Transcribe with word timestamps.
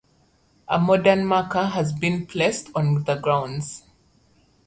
A 0.67 0.79
modern 0.79 1.27
marker 1.27 1.63
has 1.67 1.93
been 1.93 2.25
placed 2.25 2.71
on 2.73 3.03
the 3.03 3.17
grounds. 3.17 3.83